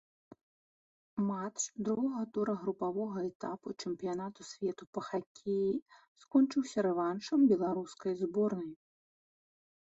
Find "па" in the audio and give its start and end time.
4.99-5.05